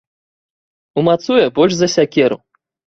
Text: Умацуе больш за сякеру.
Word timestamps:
Умацуе 1.03 1.45
больш 1.61 1.73
за 1.83 1.87
сякеру. 1.99 2.37